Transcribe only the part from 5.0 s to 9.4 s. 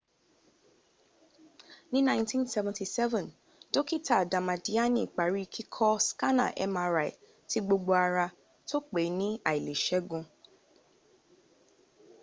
pari kiko skana mri ti gbogbo ara to pe ni